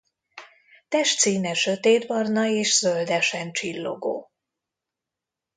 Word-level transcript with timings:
Testszíne 0.87 1.53
sötétbarna 1.53 2.45
és 2.45 2.77
zöldesen 2.77 3.51
csillogó. 3.51 4.31